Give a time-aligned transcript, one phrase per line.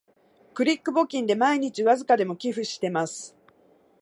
[0.55, 3.35] クリック募金で毎日わずかでも寄付してます